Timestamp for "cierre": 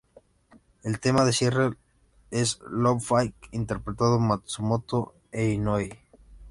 1.31-1.75